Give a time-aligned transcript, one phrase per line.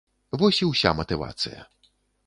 [0.43, 1.59] Вось і ўся матывацыя.